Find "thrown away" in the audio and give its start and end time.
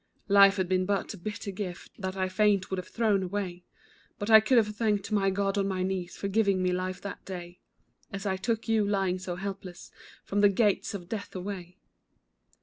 2.87-3.65